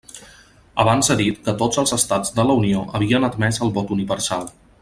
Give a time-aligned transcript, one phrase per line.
[0.83, 4.53] Abans he dit que tots els estats de la Unió havien admès el vot universal.